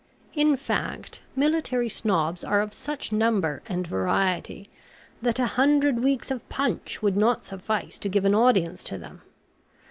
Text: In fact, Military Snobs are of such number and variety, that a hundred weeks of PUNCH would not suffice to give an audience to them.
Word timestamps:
In 0.33 0.57
fact, 0.57 1.21
Military 1.35 1.87
Snobs 1.87 2.43
are 2.43 2.59
of 2.59 2.73
such 2.73 3.11
number 3.11 3.61
and 3.69 3.85
variety, 3.85 4.67
that 5.21 5.37
a 5.37 5.45
hundred 5.45 6.03
weeks 6.03 6.31
of 6.31 6.49
PUNCH 6.49 7.03
would 7.03 7.15
not 7.15 7.45
suffice 7.45 7.99
to 7.99 8.09
give 8.09 8.25
an 8.25 8.33
audience 8.33 8.81
to 8.85 8.97
them. 8.97 9.21